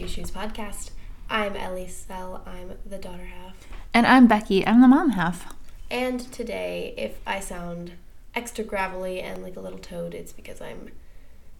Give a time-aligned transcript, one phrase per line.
[0.00, 0.92] Two Shoes podcast.
[1.28, 2.42] I'm Ellie Sell.
[2.46, 3.54] I'm the daughter half.
[3.92, 4.66] And I'm Becky.
[4.66, 5.54] I'm the mom half.
[5.90, 7.92] And today, if I sound
[8.34, 10.88] extra gravelly and like a little toad, it's because I'm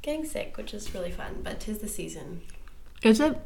[0.00, 1.42] getting sick, which is really fun.
[1.42, 2.40] But tis the season.
[3.02, 3.36] Is it?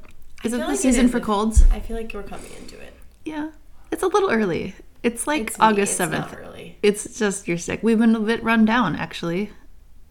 [0.45, 1.65] Is it the like season is for colds?
[1.73, 2.95] I feel like we're coming into it.
[3.25, 3.51] Yeah.
[3.91, 4.77] It's a little early.
[5.03, 6.19] It's like It's me, August it's 7th.
[6.33, 6.79] not early.
[6.85, 7.81] It's just you're sick.
[7.83, 9.51] We've been a bit run down, actually.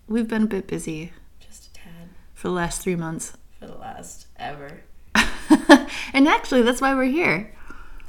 [0.10, 3.38] We've been a bit busy Just a tad for the last three months.
[3.58, 4.82] for the last ever.
[6.14, 7.54] and actually, that's why we're here.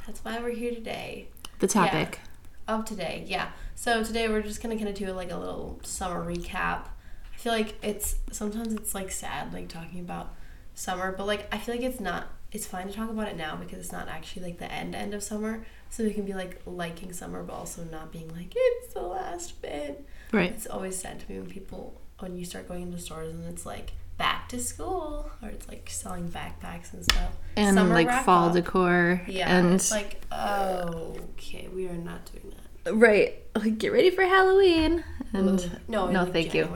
[0.05, 1.29] That's why we're here today.
[1.59, 2.19] The topic.
[2.67, 3.49] Of today, yeah.
[3.75, 6.87] So today we're just gonna kind of do like a little summer recap.
[7.33, 10.33] I feel like it's sometimes it's like sad like talking about
[10.73, 12.27] summer, but like I feel like it's not.
[12.51, 15.13] It's fine to talk about it now because it's not actually like the end end
[15.13, 15.65] of summer.
[15.89, 19.61] So we can be like liking summer, but also not being like it's the last
[19.61, 20.05] bit.
[20.31, 20.51] Right.
[20.51, 23.65] It's always sad to me when people when you start going into stores and it's
[23.65, 27.31] like back to school or it's like selling backpacks and stuff.
[27.57, 28.53] And Summer like fall up.
[28.53, 29.21] decor.
[29.27, 32.93] Yeah, And it's like oh, okay, we are not doing that.
[32.95, 33.35] right.
[33.55, 35.03] Like get ready for Halloween.
[35.33, 35.69] And Ugh.
[35.87, 36.67] no, no, like thank you.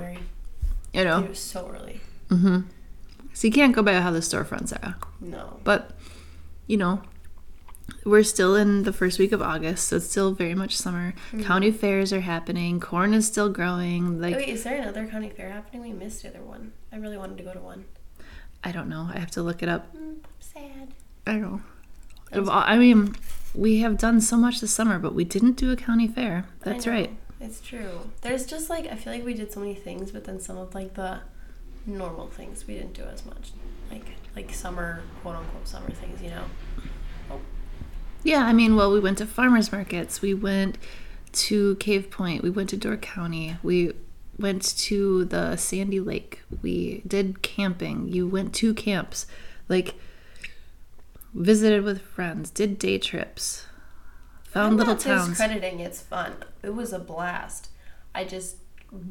[0.94, 1.24] You know.
[1.24, 2.02] It was so early.
[2.30, 2.62] Mm-hmm.
[3.34, 4.96] So you can't go by how the storefronts are.
[5.22, 5.60] No.
[5.64, 5.92] But,
[6.68, 7.02] you know,
[8.06, 11.14] we're still in the first week of August, so it's still very much summer.
[11.42, 12.80] County fairs are happening.
[12.80, 14.22] Corn is still growing.
[14.22, 15.82] Like, Wait, is there another county fair happening?
[15.82, 16.74] We missed the other one.
[16.92, 17.86] I really wanted to go to one.
[18.64, 19.10] I don't know.
[19.14, 19.96] I have to look it up.
[19.96, 20.94] Mm, I'm sad.
[21.26, 21.62] I don't know.
[22.52, 23.16] I mean,
[23.56, 26.46] we have done so much this summer, but we didn't do a county fair.
[26.62, 27.16] That's right.
[27.42, 28.12] It's true.
[28.22, 30.76] There's just like I feel like we did so many things, but then some of
[30.76, 31.22] like the
[31.86, 33.52] normal things we didn't do as much.
[33.90, 36.44] Like like summer quote unquote summer things, you know.
[38.24, 40.22] Yeah, I mean, well, we went to farmers markets.
[40.22, 40.78] We went
[41.32, 42.44] to Cave Point.
[42.44, 43.58] We went to Door County.
[43.64, 43.94] We
[44.38, 46.42] went to the Sandy Lake.
[46.62, 48.08] We did camping.
[48.10, 49.26] You went to camps.
[49.68, 49.96] Like,
[51.34, 53.66] visited with friends, did day trips,
[54.44, 55.30] found I'm little not towns.
[55.30, 56.34] discrediting it's fun.
[56.64, 57.70] It was a blast.
[58.16, 58.58] I just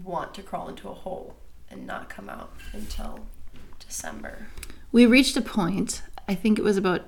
[0.02, 1.36] want to crawl into a hole
[1.70, 3.20] and not come out until
[3.78, 4.48] December.
[4.90, 7.02] We reached a point, I think it was about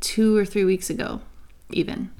[0.00, 1.20] two or three weeks ago,
[1.74, 2.10] even,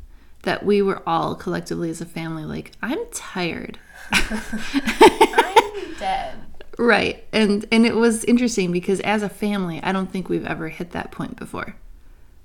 [0.42, 3.78] that we were all collectively as a family like, I'm tired.
[4.10, 6.34] I'm dead.
[6.78, 7.24] Right.
[7.32, 10.90] And and it was interesting because as a family, I don't think we've ever hit
[10.92, 11.76] that point before.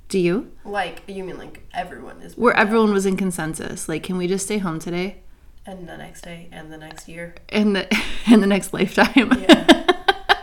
[0.10, 0.52] Do you?
[0.66, 3.88] Like you mean like everyone is Where everyone was in consensus.
[3.90, 5.18] Like, can we just stay home today?
[5.66, 7.36] and the next day and the next year.
[7.50, 8.02] and the
[8.32, 9.32] in the next lifetime.
[9.50, 9.94] Yeah.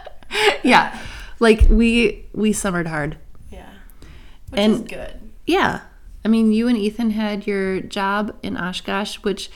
[0.63, 0.99] yeah.
[1.41, 3.17] Like we we summered hard.
[3.51, 3.69] Yeah.
[4.51, 5.21] Which is And- good.
[5.47, 5.81] Yeah.
[6.25, 9.51] I mean, you and Ethan had your job in Oshkosh, which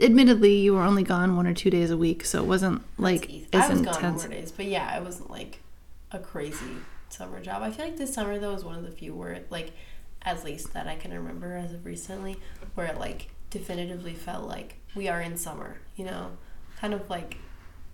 [0.00, 3.30] admittedly you were only gone one or two days a week, so it wasn't like
[3.52, 3.98] as I was intense.
[3.98, 5.60] gone more days, but yeah, it wasn't like
[6.10, 6.76] a crazy
[7.08, 7.62] summer job.
[7.62, 9.72] I feel like this summer though was one of the few where it, like
[10.22, 12.36] at least that I can remember as of recently
[12.74, 16.32] where it like definitively felt like we are in summer, you know?
[16.80, 17.36] Kind of like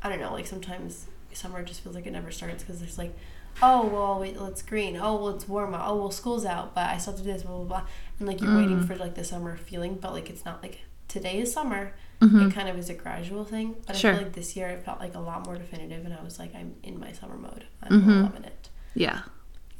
[0.02, 1.06] I don't know, like sometimes
[1.36, 3.14] summer just feels like it never starts because there's like
[3.60, 4.96] oh well wait it's green.
[4.96, 5.88] Oh well it's warm out.
[5.88, 7.86] Oh well school's out but i still have to do this blah blah blah.
[8.18, 8.86] And like you're waiting mm.
[8.86, 11.92] for like the summer feeling but like it's not like today is summer.
[12.20, 12.48] Mm-hmm.
[12.48, 14.12] It kind of is a gradual thing but Sure.
[14.12, 16.38] i feel like this year it felt like a lot more definitive and i was
[16.38, 17.64] like i'm in my summer mode.
[17.82, 18.22] I'm mm-hmm.
[18.22, 18.68] loving it.
[18.94, 19.22] Yeah.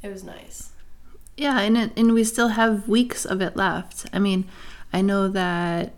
[0.01, 0.71] it was nice.
[1.37, 4.05] Yeah, and it, and we still have weeks of it left.
[4.13, 4.45] I mean,
[4.91, 5.93] I know that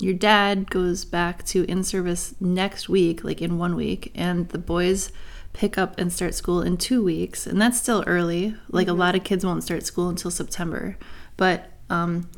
[0.00, 4.58] your dad goes back to in service next week, like in one week, and the
[4.58, 5.12] boys
[5.52, 8.56] pick up and start school in two weeks, and that's still early.
[8.68, 10.98] Like a lot of kids won't start school until September,
[11.36, 12.28] but um,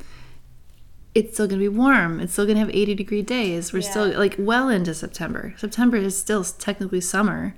[1.15, 2.21] it's still gonna be warm.
[2.21, 3.73] It's still gonna have eighty degree days.
[3.73, 5.55] We're still like well into September.
[5.56, 7.56] September is still technically summer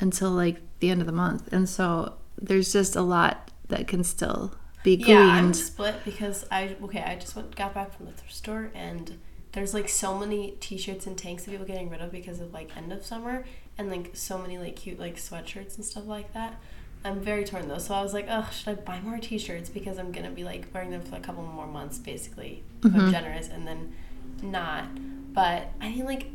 [0.00, 4.02] until like the end of the month, and so there's just a lot that can
[4.02, 5.08] still be gleaned.
[5.08, 8.70] yeah i'm split because i okay i just went got back from the thrift store
[8.74, 9.18] and
[9.52, 12.52] there's like so many t-shirts and tanks that people are getting rid of because of
[12.52, 13.44] like end of summer
[13.78, 16.60] and like so many like cute like sweatshirts and stuff like that.
[17.04, 19.70] I'm very torn though so i was like oh should i buy more t-shirts?
[19.70, 23.00] Because i'm gonna be like wearing them for a couple more months basically if i'm
[23.00, 23.10] mm-hmm.
[23.10, 23.94] generous and then
[24.42, 24.84] not.
[25.32, 26.26] But i think like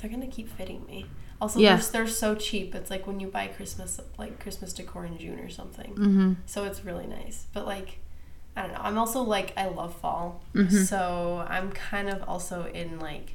[0.00, 1.06] they're gonna keep fitting me
[1.40, 1.76] also Yeah.
[1.76, 5.38] they're, they're so cheap it's like when you buy christmas like christmas decor in june
[5.38, 7.46] or something hmm so it's really nice.
[7.52, 7.98] But like,
[8.56, 8.80] I don't know.
[8.80, 10.42] I'm also like I love fall,
[10.86, 13.34] so I'm kind of also in like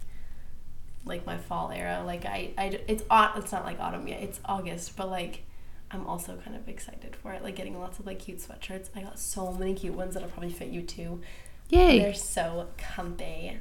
[1.06, 2.03] like my fall era.
[2.06, 3.03] Like I, I it's
[3.38, 4.21] it's not like autumn yet.
[4.24, 5.44] It's August, but like
[5.92, 7.44] I'm also kind of excited for it.
[7.44, 8.89] Like getting lots of like cute sweatshirts.
[8.95, 11.21] I got so many cute ones that'll probably fit you too.
[11.69, 12.00] Yay.
[12.00, 13.57] They're so comfy.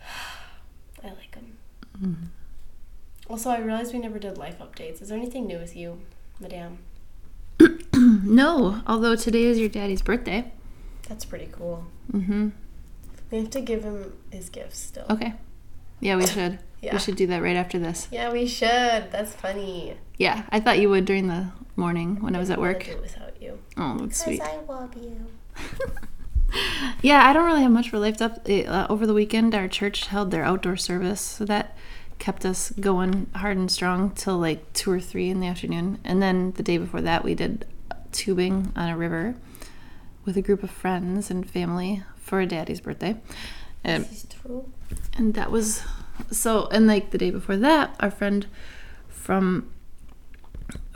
[1.04, 2.32] I like them.
[3.28, 5.02] Also, I realized we never did life updates.
[5.02, 6.00] Is there anything new with you,
[6.40, 6.78] Madame?
[7.94, 10.50] no, although today is your daddy's birthday.
[11.08, 11.84] That's pretty cool.
[12.12, 12.48] Mm-hmm.
[13.30, 15.04] We have to give him his gifts still.
[15.10, 15.34] Okay.
[16.00, 16.58] Yeah, we should.
[16.80, 16.94] Yeah.
[16.94, 18.08] We should do that right after this.
[18.10, 19.10] Yeah, we should.
[19.10, 19.96] That's funny.
[20.16, 22.84] Yeah, I thought you would during the morning when I was at work.
[22.84, 23.58] do it without you.
[23.76, 24.40] Oh, that's sweet.
[24.40, 25.26] I love you.
[27.02, 28.48] Yeah, I don't really have much for life up.
[28.48, 31.76] Uh, over the weekend, our church held their outdoor service, so that
[32.18, 35.98] kept us going hard and strong till like two or three in the afternoon.
[36.04, 37.64] And then the day before that, we did
[38.12, 39.34] tubing on a river
[40.24, 43.16] with a group of friends and family for a daddy's birthday.
[43.84, 44.72] And This is true.
[45.16, 45.82] and that was
[46.32, 48.46] so and like the day before that our friend
[49.08, 49.70] from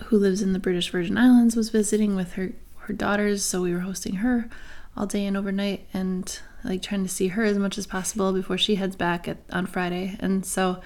[0.06, 3.72] who lives in the british virgin islands was visiting with her her daughters so we
[3.72, 4.48] were hosting her
[4.96, 8.56] all day and overnight and like trying to see her as much as possible before
[8.58, 10.80] she heads back at, on friday and so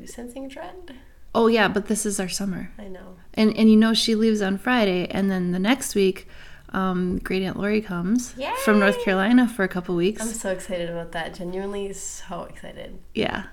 [0.00, 0.94] You sensing a trend?
[1.34, 3.16] oh yeah but this is our summer I know.
[3.34, 6.28] and and you know she leaves on friday and then the next week
[6.74, 8.34] um, great aunt lori comes
[8.64, 11.34] from north carolina for a couple weeks I'm so excited about that.
[11.34, 12.98] Genuinely so excited.
[13.14, 13.44] yeah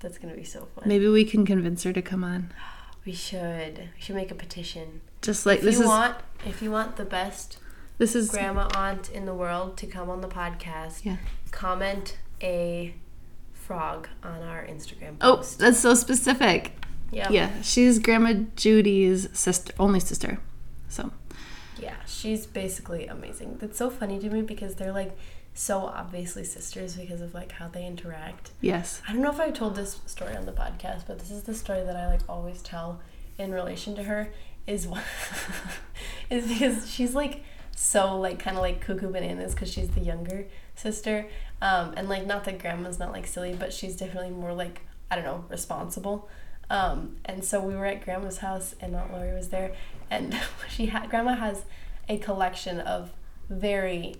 [0.00, 0.84] That's gonna be so fun.
[0.86, 2.52] maybe we can convince her to come on
[3.06, 3.78] We should.
[3.96, 5.00] We should make a petition.
[5.22, 7.56] just like if this you is want, if you want the best
[8.00, 11.16] this is grandma aunt in the world to come on the podcast, Yeah.
[11.52, 12.94] comment a
[13.52, 16.72] frog on our Instagram Oh, that's so specific.
[17.12, 17.30] Yep.
[17.30, 20.38] Yeah, she's Grandma Judy's sister, only sister.
[20.88, 21.10] So,
[21.78, 23.58] Yeah, she's basically amazing.
[23.60, 25.16] That's so funny to me because they're like
[25.52, 28.52] so obviously sisters because of like how they interact.
[28.60, 29.02] yes.
[29.06, 31.54] I don't know if I told this story on the podcast, but this is the
[31.54, 33.00] story that I like always tell
[33.38, 34.32] in relation to her
[34.66, 34.86] is
[36.30, 37.42] is because she's like
[37.82, 40.44] so like kind of like cuckoo bananas because she's the younger
[40.74, 41.26] sister,
[41.62, 45.16] um, and like not that grandma's not like silly, but she's definitely more like I
[45.16, 46.28] don't know responsible.
[46.68, 49.72] Um, and so we were at grandma's house and Aunt Lori was there,
[50.10, 50.38] and
[50.68, 51.64] she had grandma has
[52.06, 53.12] a collection of
[53.48, 54.16] very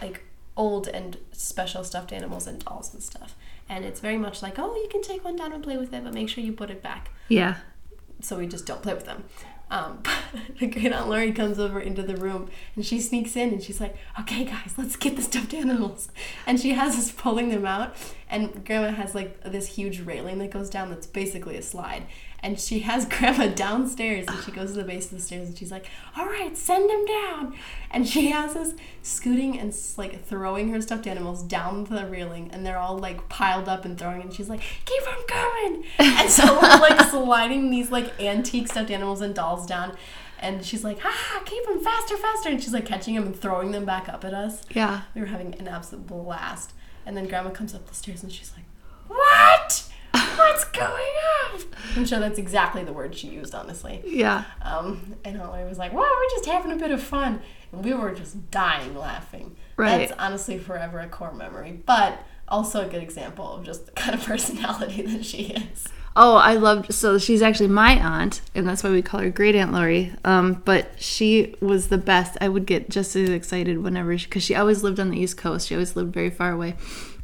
[0.00, 0.22] like
[0.56, 3.34] old and special stuffed animals and dolls and stuff.
[3.68, 6.04] And it's very much like, oh, you can take one down and play with it,
[6.04, 7.10] but make sure you put it back.
[7.26, 7.56] Yeah.
[8.20, 9.24] So we just don't play with them.
[9.72, 10.02] Um,
[10.60, 13.80] the great Aunt Lori comes over into the room and she sneaks in and she's
[13.80, 16.10] like, okay, guys, let's get the stuffed animals.
[16.46, 17.96] And she has us pulling them out.
[18.32, 22.04] And Grandma has like this huge railing that goes down that's basically a slide.
[22.42, 25.56] And she has Grandma downstairs and she goes to the base of the stairs and
[25.56, 25.84] she's like,
[26.16, 27.54] all right, send him down.
[27.90, 32.64] And she has us scooting and like throwing her stuffed animals down the railing and
[32.64, 35.84] they're all like piled up and throwing and she's like, keep them going.
[36.22, 39.94] And so we're like sliding these like antique stuffed animals and dolls down.
[40.38, 42.48] And she's like, ah, keep them faster, faster.
[42.48, 44.62] And she's like catching them and throwing them back up at us.
[44.74, 45.02] Yeah.
[45.14, 46.72] We were having an absolute blast.
[47.04, 48.64] And then Grandma comes up the stairs and she's like,
[49.08, 49.88] What?
[50.36, 51.60] What's going on?
[51.96, 54.02] I'm sure that's exactly the word she used, honestly.
[54.04, 54.44] Yeah.
[54.62, 57.40] Um, and Holly was like, Well, we're just having a bit of fun.
[57.72, 59.56] And we were just dying laughing.
[59.76, 60.08] Right.
[60.08, 64.14] That's honestly forever a core memory, but also a good example of just the kind
[64.14, 65.88] of personality that she is.
[66.14, 66.92] Oh, I loved.
[66.92, 70.12] So she's actually my aunt, and that's why we call her Great Aunt Lori.
[70.24, 72.36] Um, but she was the best.
[72.40, 75.68] I would get just as excited whenever, because she always lived on the East Coast.
[75.68, 76.74] She always lived very far away.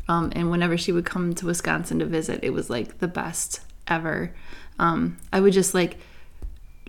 [0.09, 3.61] Um, and whenever she would come to Wisconsin to visit, it was like the best
[3.87, 4.35] ever.
[4.79, 5.99] Um, I would just like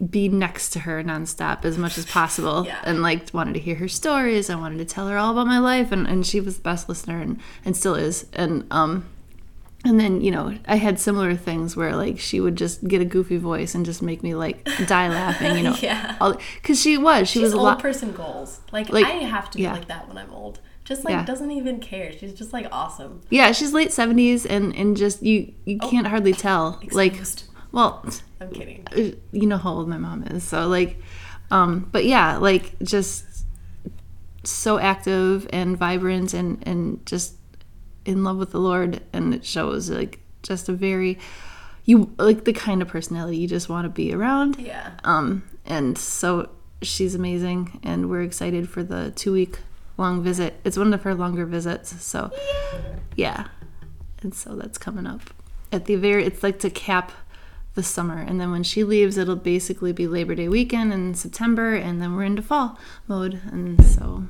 [0.10, 2.80] be next to her nonstop as much as possible Yeah.
[2.86, 4.50] and like wanted to hear her stories.
[4.50, 6.88] I wanted to tell her all about my life and, and she was the best
[6.88, 8.26] listener and, and still is.
[8.32, 9.06] And um
[9.86, 13.06] and then, you know, I had similar things where like she would just get a
[13.06, 15.76] goofy voice and just make me like die laughing, you know.
[15.80, 16.18] Yeah.
[16.64, 18.60] Cuz she was, she She's was a old lot person goals.
[18.72, 19.74] Like, Like, I have to be yeah.
[19.74, 20.60] like that when I'm old.
[20.84, 21.24] Just like Yeah.
[21.24, 22.12] doesn't even care.
[22.12, 23.22] She's just like awesome.
[23.30, 26.82] Yeah, she's late 70s and and just you you can't hardly tell.
[26.92, 27.16] Like
[27.72, 28.04] well,
[28.42, 28.86] I'm kidding.
[29.32, 30.98] you know how old my mom is so like
[31.52, 33.26] um but yeah like just
[34.44, 37.36] so active and vibrant and and just
[38.10, 41.18] in love with the lord and it shows like just a very
[41.86, 44.60] you like the kind of personality you just want to be around.
[44.60, 44.92] Yeah.
[45.04, 46.50] um and so
[46.82, 49.60] she's amazing and we're excited for the two week
[49.98, 50.60] long visit.
[50.64, 52.32] It's one of her longer visits so
[53.16, 53.48] yeah.
[54.22, 55.22] And so that's coming up.
[55.72, 57.12] At the very it's like to cap
[57.74, 61.76] the summer and then when she leaves it'll basically be labor day weekend in september
[61.76, 64.24] and then we're into fall mode and so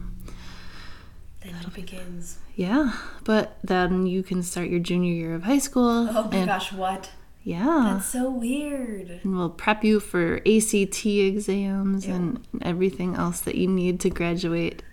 [1.42, 2.38] Then it begins.
[2.56, 2.94] yeah
[3.24, 6.74] but then you can start your junior year of high school Oh my and gosh,
[6.74, 7.12] what?
[7.44, 9.22] yeah That's so weird.
[9.24, 14.84] and we'll prep you for act exams and everything else that you need to graduate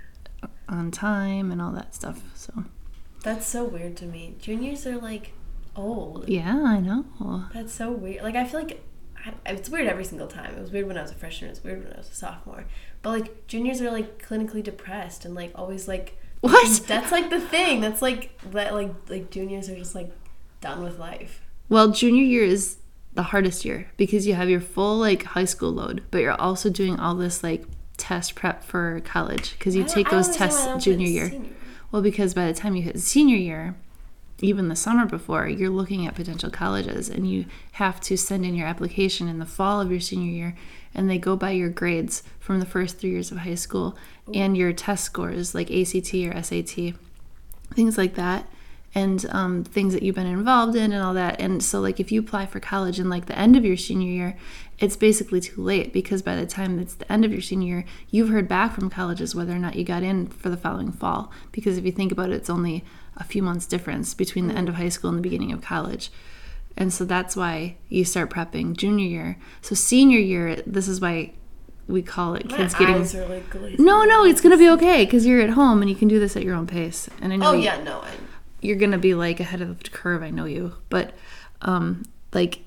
[0.69, 2.65] on time and all that stuff so
[3.23, 4.37] That's so weird to me.
[4.41, 5.33] Juniors are like
[5.75, 6.29] old.
[6.29, 7.05] yeah i know
[7.53, 8.23] That's so weird.
[8.23, 8.83] Like I feel like
[9.25, 10.55] I- it's weird every single time.
[10.55, 11.49] It was weird when I was a freshman.
[11.50, 12.65] It was weird when I was a sophomore.
[13.03, 16.83] But like juniors are like clinically depressed and like always like What?
[16.87, 17.81] That's like the thing.
[17.81, 20.12] That's like that like like juniors are just like
[20.61, 21.41] done with life.
[21.69, 22.79] Well, junior year is
[23.15, 26.71] the hardest year because you have your full like high school load, but you're also
[26.71, 27.65] doing all this like
[27.97, 31.31] test prep for college because you take those tests junior year.
[31.31, 31.50] senior.
[31.91, 33.75] Well, because by the time you hit senior year,
[34.41, 38.55] even the summer before, you're looking at potential colleges and you have to send in
[38.55, 40.57] your application in the fall of your senior year
[40.97, 43.97] and they go by your grades from the first three years of high school
[44.35, 46.95] and your test scores like ACT or SAT,
[47.75, 48.49] things like that.
[48.95, 51.38] And um, things that you've been involved in and all that.
[51.38, 54.09] And so, like, if you apply for college in like the end of your senior
[54.09, 54.38] year,
[54.79, 57.85] it's basically too late because by the time it's the end of your senior year,
[58.11, 61.31] you've heard back from colleges whether or not you got in for the following fall.
[61.53, 62.85] Because if you think about it, it's only
[63.19, 66.11] a few months difference between the end of high school and the beginning of college.
[66.76, 69.38] And so that's why you start prepping junior year.
[69.62, 71.33] So senior year, this is why
[71.88, 72.97] we call it My kids getting.
[72.97, 73.85] eyes are like glazing.
[73.85, 76.37] No, no, it's gonna be okay because you're at home and you can do this
[76.37, 77.09] at your own pace.
[77.23, 78.00] And I know Oh you- yeah, no.
[78.00, 78.11] I,
[78.61, 80.23] you're gonna be like ahead of the curve.
[80.23, 81.14] I know you, but
[81.62, 82.04] um,
[82.35, 82.61] like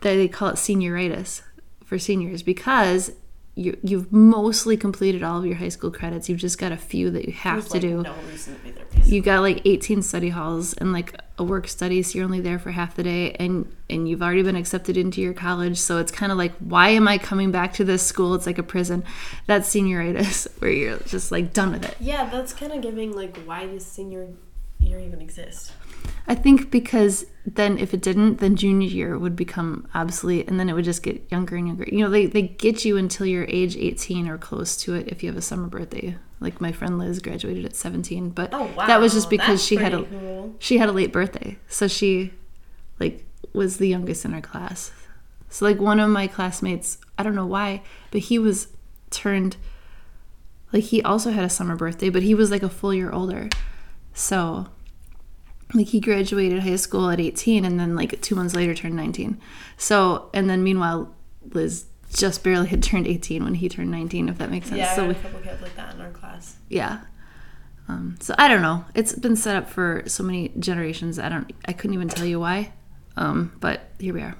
[0.00, 1.42] they call it senioritis
[1.84, 3.12] for seniors because
[3.56, 6.28] you you've mostly completed all of your high school credits.
[6.28, 8.02] You've just got a few that you have there's to like do.
[8.02, 8.84] no reason to be there.
[8.86, 9.14] Basically.
[9.14, 12.58] You got like 18 study halls and like a work study, so you're only there
[12.58, 15.78] for half the day, and and you've already been accepted into your college.
[15.78, 18.34] So it's kind of like, why am I coming back to this school?
[18.34, 19.04] It's like a prison.
[19.46, 21.96] That's senioritis, where you're just like done with it.
[22.00, 24.30] Yeah, that's kind of giving like why does senior
[24.80, 25.72] year even exist?
[26.26, 30.68] I think because then if it didn't, then junior year would become obsolete and then
[30.68, 31.84] it would just get younger and younger.
[31.90, 35.22] You know, they, they get you until you're age 18 or close to it if
[35.22, 36.16] you have a summer birthday.
[36.40, 39.64] Like my friend Liz graduated at 17, but Oh wow, that was just because that's
[39.64, 40.54] she had a cool.
[40.58, 41.58] she had a late birthday.
[41.68, 42.32] So she
[42.98, 44.92] like was the youngest in her class.
[45.48, 48.68] So like one of my classmates, I don't know why, but he was
[49.10, 49.56] turned
[50.72, 53.48] like he also had a summer birthday, but he was like a full year older.
[54.12, 54.66] So
[55.74, 59.40] like he graduated high school at 18 and then like 2 months later turned 19.
[59.76, 61.14] So and then meanwhile
[61.52, 64.78] Liz just barely had turned 18 when he turned 19 if that makes sense.
[64.78, 66.56] Yeah, so had we, a couple kids like that in our class.
[66.68, 67.00] yeah.
[67.88, 68.84] Um, so I don't know.
[68.94, 71.18] It's been set up for so many generations.
[71.18, 71.52] I don't.
[71.66, 72.72] I couldn't even tell you why.
[73.16, 74.36] Um, but here we are.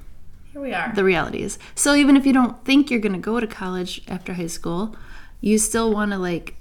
[0.53, 0.93] Here we are.
[0.95, 1.59] The reality is.
[1.75, 4.97] So even if you don't think you're going to go to college after high school,
[5.41, 6.55] you still want to like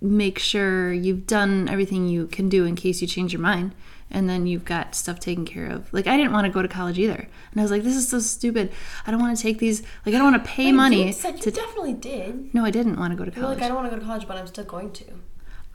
[0.00, 3.74] make sure you've done everything you can do in case you change your mind
[4.10, 5.92] and then you've got stuff taken care of.
[5.92, 7.28] Like I didn't want to go to college either.
[7.50, 8.72] And I was like this is so stupid.
[9.06, 11.12] I don't want to take these like I don't want to pay Wait, money You
[11.12, 12.54] said to you definitely did.
[12.54, 13.58] No, I didn't want to go to You're college.
[13.58, 15.04] like, I don't want to go to college, but I'm still going to.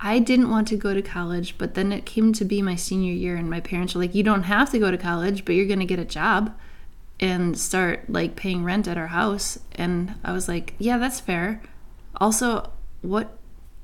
[0.04, 3.13] I didn't want to go to college, but then it came to be my senior
[3.13, 5.68] year, and my parents were like, "You don't have to go to college, but you're
[5.68, 6.58] going to get a job
[7.20, 11.62] and start like paying rent at our house." And I was like, "Yeah, that's fair."
[12.16, 12.72] Also,
[13.04, 13.38] what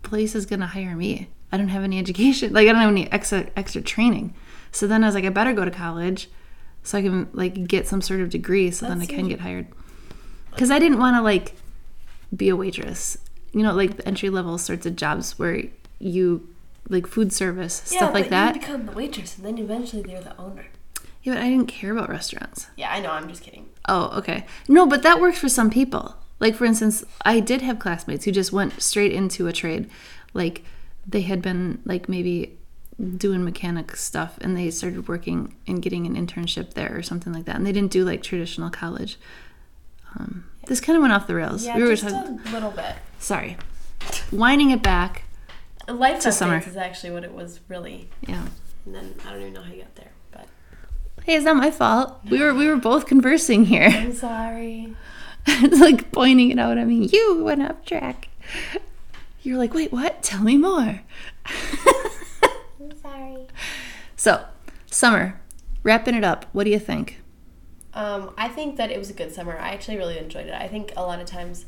[0.08, 1.30] place is going to hire me?
[1.52, 2.54] I don't have any education.
[2.58, 4.34] Like I don't have any extra extra training.
[4.72, 6.30] So then I was like, I better go to college
[6.84, 9.68] so I can like get some sort of degree so then I can get hired.
[10.58, 11.56] Cuz I didn't want to like
[12.36, 13.18] be a waitress.
[13.54, 15.64] You know, like the entry level sorts of jobs where
[16.00, 16.48] you
[16.90, 18.56] like food service, stuff like that.
[18.56, 20.66] You become the waitress, and then eventually they're the owner.
[21.24, 22.68] yeah, but I didn't care about restaurants.
[22.78, 23.12] Yeah, I know.
[23.12, 23.66] I'm just kidding.
[23.90, 24.46] Oh, okay.
[24.68, 26.16] No, but that works for some people.
[26.40, 29.90] Like for instance, I did have classmates who just went straight into a trade.
[30.34, 30.64] Like
[31.08, 32.58] they had been like maybe
[33.18, 37.46] doing mechanic stuff and they started working and getting an internship there or something like
[37.46, 37.56] that.
[37.56, 39.18] And they didn't do like traditional college.
[40.16, 41.66] Um, this kind of went off the rails.
[41.66, 42.40] Yeah, we were just talking.
[42.46, 42.96] a little bit.
[43.20, 43.58] Sorry,
[44.32, 45.24] winding it back.
[45.88, 46.58] Life To summer.
[46.68, 48.46] is actually what it was really, Yeah.
[48.86, 50.48] and then I don't even know how you got there, but
[51.24, 52.20] Hey, it's not my fault.
[52.30, 53.88] We were we were both conversing here.
[53.90, 54.96] I'm sorry.
[55.64, 56.78] It's like pointing it out.
[56.78, 58.28] I mean, you went off track.
[59.42, 60.22] You're like, wait, what?
[60.22, 61.02] Tell me more.
[61.46, 63.48] I'm sorry.
[64.20, 64.44] So,
[64.90, 65.40] summer,
[65.84, 66.48] wrapping it up.
[66.52, 67.22] What do you think?
[67.94, 69.56] Um, I think that it was a good summer.
[69.58, 70.54] I actually really enjoyed it.
[70.56, 71.66] I think a lot of times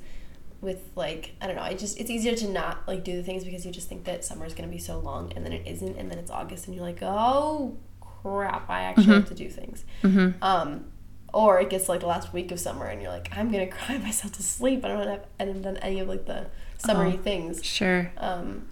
[0.61, 3.43] with like I don't know, I just it's easier to not like do the things
[3.43, 5.95] because you just think that summer is gonna be so long and then it isn't
[5.95, 9.85] and then it's August and you're like, oh crap, I actually have to do things.
[10.41, 10.85] Um,
[11.33, 13.97] or it gets like the last week of summer and you're like, I'm gonna cry
[13.97, 14.83] myself to sleep.
[14.85, 17.23] I don't have I haven't done any of like the summery Oh.
[17.23, 17.63] things.
[17.63, 18.11] Sure.
[18.17, 18.67] Um,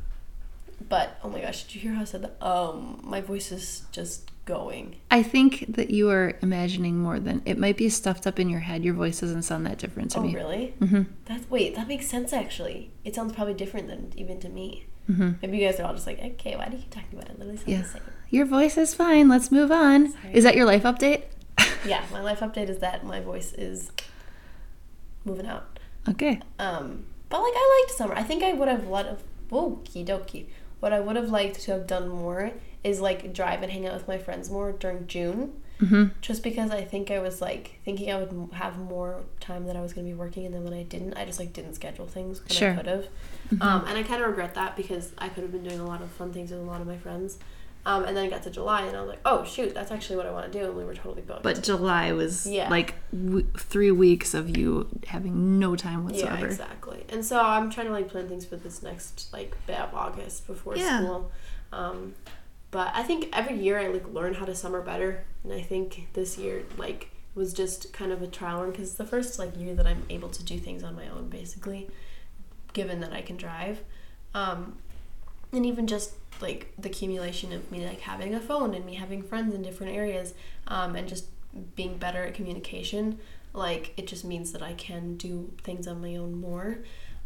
[0.90, 2.42] but oh my gosh, did you hear how I said that?
[2.46, 4.96] Um, my voice is just going.
[5.12, 8.62] I think that you are imagining more than it might be stuffed up in your
[8.62, 8.84] head.
[8.86, 10.28] Your voice doesn't sound that different to me.
[10.30, 10.36] Oh me.
[10.36, 10.68] really?
[10.80, 12.92] hmm That's wait, that makes sense actually.
[13.04, 14.86] It sounds probably different than even to me.
[15.08, 17.30] hmm Maybe you guys are all just like, okay, why do you keep talking about
[17.30, 17.34] it?
[17.34, 17.82] it literally sounds Yeah.
[17.82, 18.02] the same.
[18.30, 19.28] Your voice is fine.
[19.30, 20.12] Let's move on.
[20.12, 20.34] Sorry.
[20.34, 21.24] Is that your life update?
[21.88, 23.91] Yeah, my life update is that my voice is
[25.25, 25.79] moving out.
[26.10, 26.39] Okay.
[26.60, 28.13] Um, but like I liked summer.
[28.15, 29.24] I think I would have loved.
[29.51, 30.46] Okie dokie.
[30.79, 32.51] What I would have liked to have done more
[32.84, 35.53] is like drive and hang out with my friends more during June.
[35.82, 36.06] Mm-hmm.
[36.22, 39.82] Just because I think I was like thinking I would have more time that I
[39.82, 42.39] was gonna be working, and then when I didn't, I just like didn't schedule things
[42.41, 42.72] when Sure.
[42.72, 43.08] I could have.
[43.62, 46.01] Um, and I kind of regret that because I could have been doing a lot
[46.01, 47.38] of fun things with a lot of my friends.
[47.88, 50.17] Um, and then it got to July, and I was like, oh shoot, that's actually
[50.17, 51.41] what I want to do, and we were totally booked.
[51.44, 52.70] But July was Yeah.
[52.70, 56.39] like w- three weeks of you having no time whatsoever.
[56.39, 57.06] Yeah, exactly.
[57.08, 60.48] And so I'm trying to like plan things for this next like bit of August
[60.48, 61.00] before Yeah.
[61.00, 61.32] school.
[61.72, 62.13] Um,
[62.72, 66.10] but I think every year I like learn how to summer better, and I think
[66.12, 69.56] this year like was just kind of a trial run because it's the first like
[69.58, 71.88] year that I'm able to do things on my own basically,
[72.74, 73.82] given that I can drive,
[74.34, 74.77] um,
[75.51, 79.24] and even just like the accumulation of me like having a phone and me having
[79.24, 80.34] friends in different areas,
[80.68, 81.25] um, and just
[81.75, 83.18] being better at communication
[83.54, 86.80] like it just means that I can do things on my own more.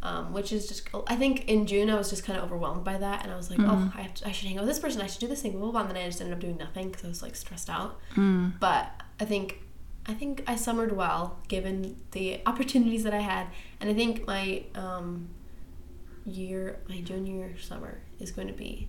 [0.04, 2.98] Um, which is just I think in June I was just kind of overwhelmed by
[2.98, 4.80] that and I was like oh I, have to, I should hang out with this
[4.80, 6.40] person I should do this thing blah blah blah and then I just ended up
[6.40, 8.54] doing nothing because I was like stressed out Mm.
[8.58, 9.60] but I think
[10.04, 13.46] I think I summered well given the opportunities that I had
[13.80, 15.28] and I think my um,
[16.24, 18.88] year my junior year summer is going to be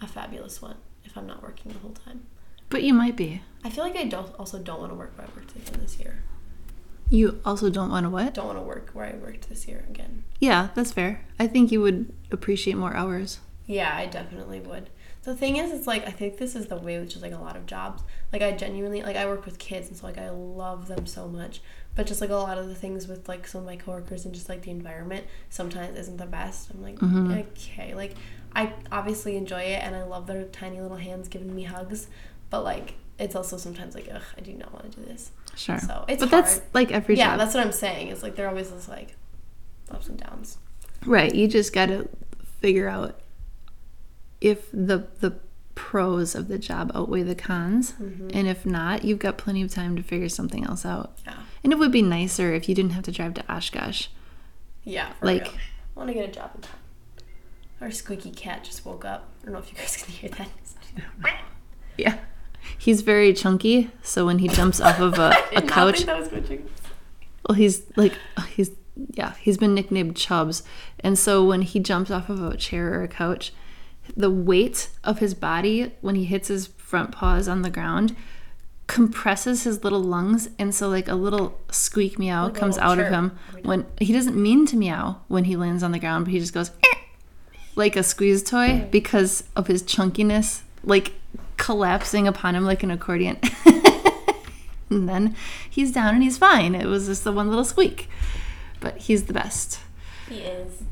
[0.00, 2.26] a fabulous one if I'm not working the whole time
[2.68, 3.42] But you might be.
[3.64, 5.98] I feel like I don't also don't want to work where I worked again this
[5.98, 6.18] year
[7.08, 8.34] You also don't want to what?
[8.34, 10.24] don't want to work where I worked this year again.
[10.40, 11.24] Yeah, that's fair.
[11.38, 13.38] I think you would appreciate more hours.
[13.66, 14.90] Yeah, I definitely would.
[15.26, 17.38] The thing is, it's like I think this is the way with just like a
[17.38, 18.04] lot of jobs.
[18.32, 21.26] Like I genuinely like I work with kids, and so like I love them so
[21.26, 21.60] much.
[21.96, 24.32] But just like a lot of the things with like some of my coworkers and
[24.32, 26.70] just like the environment sometimes isn't the best.
[26.70, 27.32] I'm like, mm-hmm.
[27.32, 28.14] okay, like
[28.54, 32.06] I obviously enjoy it, and I love their tiny little hands giving me hugs.
[32.48, 35.32] But like it's also sometimes like, ugh, I do not want to do this.
[35.56, 35.80] Sure.
[35.80, 37.40] So, it's but that's like every yeah, job.
[37.40, 38.08] that's what I'm saying.
[38.08, 39.16] It's like they're always just like
[39.90, 40.58] ups and downs.
[41.04, 41.34] Right.
[41.34, 42.08] You just got to
[42.60, 43.18] figure out
[44.40, 45.38] if the the
[45.74, 48.30] pros of the job outweigh the cons, Mm-hmm.
[48.32, 51.18] and if not, you've got plenty of time to figure something else out.
[51.26, 51.34] Yeah.
[51.62, 54.06] And it would be nicer if you didn't have to drive to Oshkosh.
[54.84, 55.52] Yeah, Like- real.
[55.52, 56.72] I want to get a job in town.
[57.80, 59.28] Our squeaky cat just woke up.
[59.42, 60.48] I don't know if you guys can hear that.
[61.98, 62.18] Yeah.
[62.78, 65.94] He's very chunky, so when he jumps off of a, I a did not couch,
[65.96, 66.60] think that was
[67.48, 68.12] well, he's like
[68.54, 68.70] he's
[69.14, 70.62] yeah, he's been nicknamed chubs
[71.00, 73.52] and so when he jumps off of a chair or a couch,
[74.16, 78.14] the weight of his body when he hits his front paws on the ground
[78.86, 82.98] compresses his little lungs, and so like a little squeak meow a comes little out
[82.98, 86.32] of him when he doesn't mean to meow when he lands on the ground, but
[86.32, 86.98] he just goes "Eh,"
[87.74, 91.12] like a squeeze toy because of his chunkiness, like
[91.56, 93.38] collapsing upon him like an accordion.
[94.90, 95.34] and then
[95.68, 96.74] he's down and he's fine.
[96.74, 98.08] It was just the one little squeak.
[98.78, 99.80] But he's the best.
[100.28, 100.82] He is.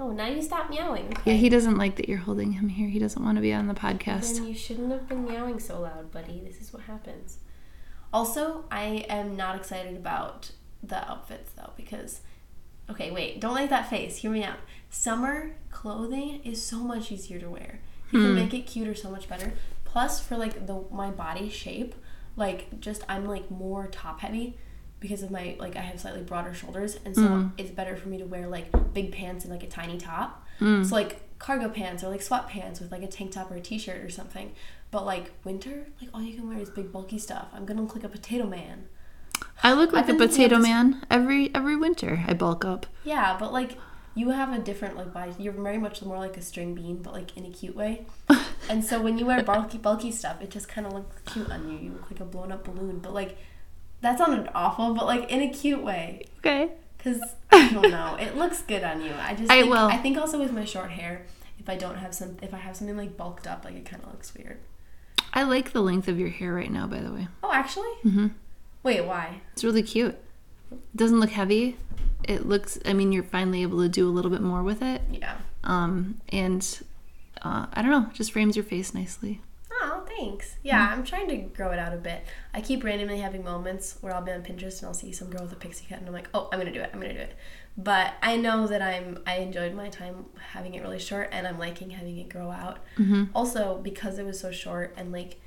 [0.00, 1.12] Oh, now you stop meowing.
[1.24, 2.88] Yeah, he doesn't like that you're holding him here.
[2.88, 4.36] He doesn't want to be on the podcast.
[4.36, 6.40] Then you shouldn't have been meowing so loud, buddy.
[6.44, 7.38] This is what happens.
[8.12, 12.20] Also, I am not excited about the outfits though because
[12.88, 14.18] okay, wait, don't like that face.
[14.18, 14.58] Hear me out.
[14.88, 17.80] Summer clothing is so much easier to wear.
[18.12, 18.34] You can hmm.
[18.36, 19.52] make it cuter so much better.
[19.84, 21.94] Plus for like the my body shape,
[22.36, 24.56] like just I'm like more top heavy
[25.00, 27.52] because of my like I have slightly broader shoulders and so mm.
[27.56, 30.46] it's better for me to wear like big pants and like a tiny top.
[30.60, 30.84] Mm.
[30.84, 34.04] So like cargo pants or like sweatpants with like a tank top or a t-shirt
[34.04, 34.52] or something.
[34.90, 37.48] But like winter, like all you can wear is big bulky stuff.
[37.52, 38.88] I'm gonna look like a potato man.
[39.62, 42.24] I look like I've a been thinking of potato this- man every every winter.
[42.26, 42.86] I bulk up.
[43.04, 43.76] Yeah, but like
[44.14, 45.32] you have a different like body.
[45.38, 48.06] You're very much more like a string bean, but like in a cute way.
[48.68, 51.70] and so when you wear bulky bulky stuff, it just kind of looks cute on
[51.70, 51.78] you.
[51.78, 52.98] You look like a blown up balloon.
[52.98, 53.38] But like
[54.00, 56.24] that sounded awful, but like in a cute way.
[56.38, 56.70] Okay.
[57.02, 57.20] Cause
[57.52, 59.12] I don't know, it looks good on you.
[59.18, 59.86] I just I think, will.
[59.86, 61.24] I think also with my short hair,
[61.58, 64.02] if I don't have some, if I have something like bulked up, like it kind
[64.02, 64.58] of looks weird.
[65.32, 67.28] I like the length of your hair right now, by the way.
[67.42, 67.90] Oh, actually.
[68.04, 68.32] Mhm.
[68.82, 69.42] Wait, why?
[69.52, 70.16] It's really cute.
[70.70, 71.76] It doesn't look heavy.
[72.24, 75.02] It looks, I mean, you're finally able to do a little bit more with it.
[75.10, 75.36] Yeah.
[75.64, 76.66] Um, and
[77.42, 79.40] uh, I don't know, just frames your face nicely.
[80.18, 80.56] Thanks.
[80.62, 82.24] Yeah, I'm trying to grow it out a bit.
[82.52, 85.42] I keep randomly having moments where I'll be on Pinterest and I'll see some girl
[85.42, 86.90] with a pixie cut and I'm like, oh, I'm gonna do it.
[86.92, 87.36] I'm gonna do it.
[87.76, 89.22] But I know that I'm.
[89.26, 92.78] I enjoyed my time having it really short, and I'm liking having it grow out.
[93.32, 95.40] Also, because it was so short and like,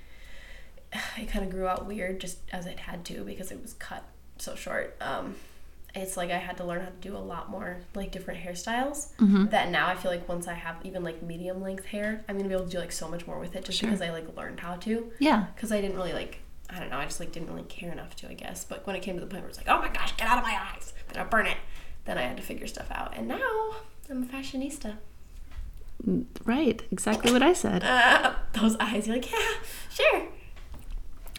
[1.18, 4.06] it kind of grew out weird, just as it had to because it was cut
[4.38, 4.96] so short.
[5.02, 5.36] Um,
[5.94, 9.10] it's like I had to learn how to do a lot more like different hairstyles.
[9.50, 12.48] That now I feel like once I have even like medium length hair, I'm gonna
[12.50, 13.90] be able to do like so much more with it just Sure.
[13.90, 15.12] because I like learned how to.
[15.20, 15.46] Yeah.
[15.56, 16.98] Because I didn't really like I don't know.
[17.00, 18.64] I just like didn't really care enough to, I guess.
[18.64, 20.38] But when it came to the point where it's like, oh my gosh, get out
[20.38, 21.58] of my eyes, I'm gonna burn it.
[22.06, 23.76] Then I had to figure stuff out, and now
[24.10, 24.96] I'm a fashionista.
[26.46, 27.84] Right, exactly what I said.
[27.84, 29.50] Uh, those eyes, you're like, yeah,
[29.92, 30.24] sure.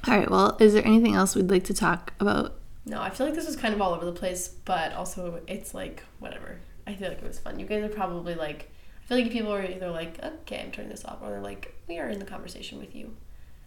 [0.06, 2.54] All right, well, is there anything else we'd like to talk about?
[2.84, 5.72] No, I feel like this was kind of all over the place, but also it's
[5.74, 6.58] like whatever.
[6.86, 7.60] I feel like it was fun.
[7.60, 8.70] You guys are probably like,
[9.04, 11.74] I feel like people are either like, okay, I'm turning this off, or they're like,
[11.86, 13.14] we are in the conversation with you.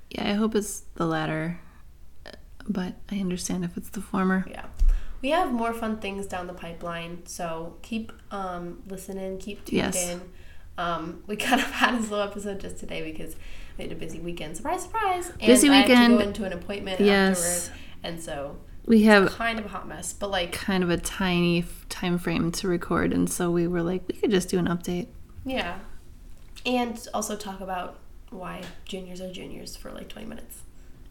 [0.10, 1.60] Yeah, I hope it's the latter,
[2.68, 4.46] but I understand if it's the former.
[4.50, 4.66] Yeah.
[5.22, 10.10] We have more fun things down the pipeline, so keep um, listening, keep tuned Yes.
[10.10, 10.22] in.
[10.78, 13.36] Um, we kind of had a slow episode just today because
[13.78, 14.58] we had a busy weekend.
[14.58, 15.30] Surprise, surprise!
[15.30, 16.18] And Busy I had to weekend.
[16.18, 17.70] go into an appointment Yes.
[17.70, 20.14] afterward, and so We have kind of a hot mess.
[20.14, 23.82] But like, kind of a tiny f- time frame to record, and so we were
[23.82, 25.08] like, we could just do an update.
[25.46, 25.80] yeah,
[26.66, 30.62] and also talk about why juniors are juniors for like twenty minutes.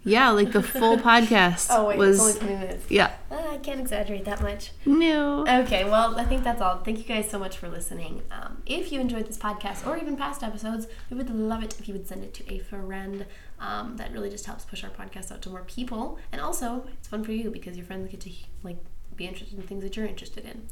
[0.05, 2.19] Yeah, like the full podcast Oh wait, was.
[2.19, 2.91] it's only twenty minutes.
[2.91, 3.13] yeah.
[3.31, 4.71] Ah, I can't exaggerate that much.
[4.85, 5.47] No.
[5.49, 6.79] Okay, well, I think that's all.
[6.79, 8.23] Thank you guys so much for listening.
[8.31, 11.89] Um, if you enjoyed this podcast or even past episodes, we would love it if
[11.89, 13.27] you would send it to a friend.
[13.61, 17.09] Um, that really just helps push our podcast out to more people, and also it's
[17.09, 18.31] fun for you because your friends get to
[18.63, 18.77] like
[19.17, 20.67] be interested in things that you're interested in.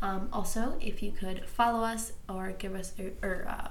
[0.00, 3.68] Um, also, if you could follow us or give us or uh,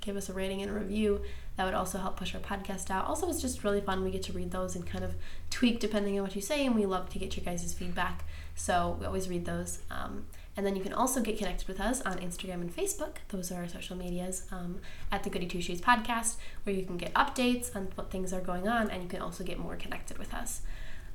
[0.00, 1.22] give us a rating and a review.
[1.56, 3.06] That would also help push our podcast out.
[3.06, 4.02] Also, it's just really fun.
[4.02, 5.14] We get to read those and kind of
[5.50, 8.24] tweak depending on what you say, and we love to get your guys' feedback.
[8.54, 9.80] So we always read those.
[9.90, 10.24] Um,
[10.56, 13.16] and then you can also get connected with us on Instagram and Facebook.
[13.28, 16.98] Those are our social medias um, at the Goody Two Shoes podcast, where you can
[16.98, 20.18] get updates on what things are going on, and you can also get more connected
[20.18, 20.62] with us.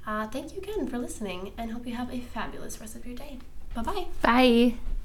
[0.06, 3.16] Uh, thank you again for listening, and hope you have a fabulous rest of your
[3.16, 3.38] day.
[3.76, 4.06] Bye bye.
[4.22, 4.97] Bye.